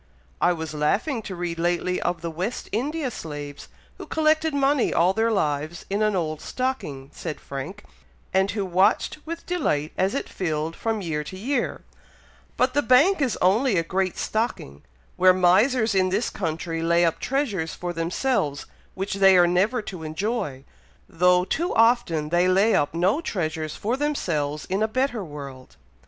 [0.41, 3.67] "I was laughing to read lately of the West India slaves,
[3.99, 7.83] who collected money all their lives in an old stocking," said Frank,
[8.33, 11.81] "and who watched with delight as it filled from year to year;
[12.57, 14.81] but the bank is only a great stocking,
[15.17, 18.65] where misers in this country lay up treasures for themselves
[18.95, 20.63] which they are never to enjoy,
[21.07, 25.75] though too often they lay up no treasures for themselves in a better world."